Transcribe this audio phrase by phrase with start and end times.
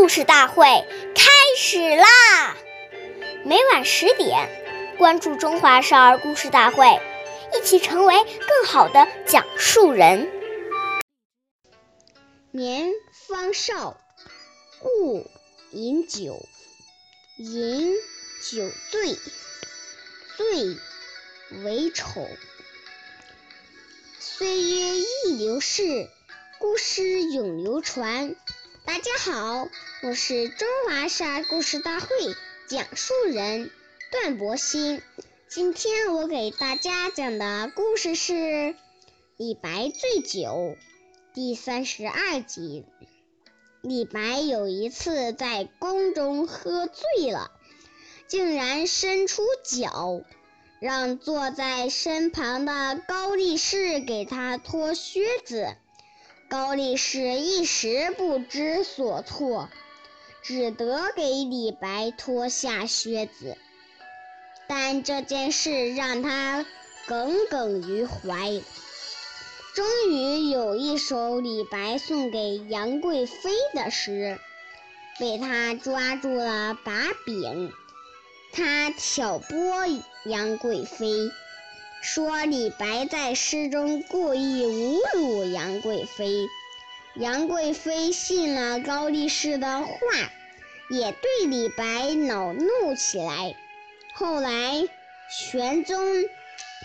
[0.00, 0.64] 故事大会
[1.14, 2.56] 开始啦！
[3.44, 4.48] 每晚十点，
[4.96, 6.86] 关注《中华少儿故事大会》，
[7.54, 10.32] 一起成为更好的讲述人。
[12.50, 12.88] 年
[13.28, 14.00] 方少，
[14.80, 15.30] 勿
[15.70, 16.46] 饮酒。
[17.36, 17.94] 饮
[18.42, 19.18] 酒醉，
[20.38, 20.78] 醉
[21.62, 22.26] 为丑。
[24.18, 26.08] 岁月易流逝，
[26.58, 28.34] 故事永流传。
[28.90, 29.68] 大家好，
[30.02, 32.08] 我是中华少儿故事大会
[32.66, 33.70] 讲述人
[34.10, 35.00] 段博鑫。
[35.46, 38.32] 今天我给大家讲的故事是
[39.36, 40.74] 《李白醉酒》
[41.32, 42.84] 第三十二集。
[43.80, 47.52] 李白有一次在宫中喝醉了，
[48.26, 50.20] 竟然伸出脚，
[50.80, 55.76] 让坐在身旁的高力士给他脱靴子。
[56.50, 59.68] 高力士一时不知所措，
[60.42, 63.56] 只得给李白脱下靴子。
[64.66, 66.66] 但这件事让他
[67.06, 68.60] 耿耿于怀。
[69.76, 74.36] 终于有一首李白送给杨贵妃的诗，
[75.20, 77.72] 被他抓住了把柄。
[78.52, 79.86] 他挑拨
[80.24, 81.30] 杨贵妃。
[82.02, 86.48] 说李白在诗中故意侮辱杨贵妃，
[87.14, 89.90] 杨贵妃信了高力士的话，
[90.90, 93.54] 也对李白恼怒起来。
[94.14, 94.88] 后来
[95.30, 96.24] 玄宗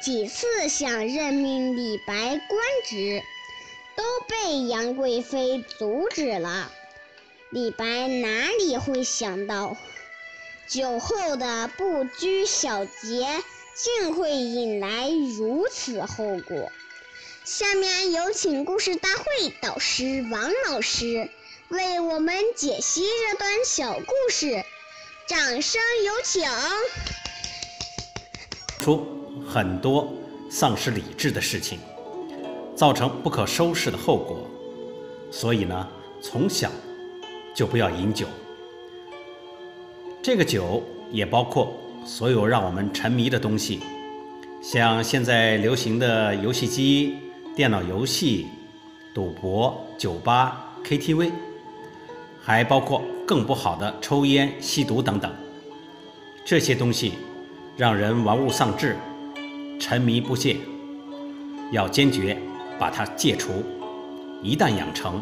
[0.00, 3.20] 几次想任命李白官职，
[3.96, 6.70] 都被杨贵妃阻止了。
[7.50, 9.76] 李白哪里会想到，
[10.68, 13.26] 酒后的不拘小节。
[13.74, 16.70] 竟会引来如此后果。
[17.44, 19.24] 下面有请故事大会
[19.60, 21.28] 导师王老师
[21.68, 24.62] 为我们解析这段小故事，
[25.26, 26.42] 掌声有请。
[28.78, 29.06] 出
[29.48, 30.12] 很多
[30.50, 31.78] 丧失理智的事情，
[32.76, 34.46] 造成不可收拾的后果，
[35.32, 35.88] 所以呢，
[36.22, 36.70] 从小
[37.54, 38.26] 就不要饮酒。
[40.22, 41.74] 这个酒也包括。
[42.04, 43.80] 所有让我们沉迷的东西，
[44.62, 47.18] 像现在流行的游戏机、
[47.54, 48.46] 电脑游戏、
[49.14, 51.30] 赌博、酒吧、KTV，
[52.42, 55.32] 还包括更不好的抽烟、吸毒等等。
[56.44, 57.12] 这些东西
[57.76, 58.96] 让人玩物丧志，
[59.78, 60.56] 沉迷不戒，
[61.70, 62.36] 要坚决
[62.78, 63.62] 把它戒除。
[64.42, 65.20] 一旦养成，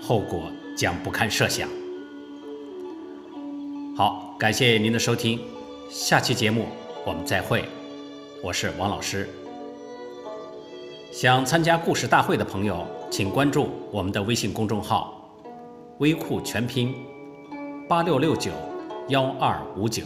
[0.00, 1.68] 后果将不堪设想。
[3.96, 5.38] 好，感谢您的收听。
[5.96, 6.66] 下期节目
[7.06, 7.64] 我们再会，
[8.42, 9.28] 我是王老师。
[11.12, 15.30] 想参加故事大会的朋友，请关注我们的微信公众号
[15.98, 16.92] “微库全拼
[17.88, 18.50] 八六六九
[19.06, 20.02] 幺二五九”。